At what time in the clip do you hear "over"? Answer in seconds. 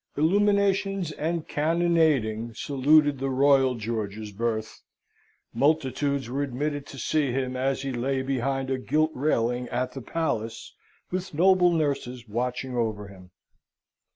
12.75-13.09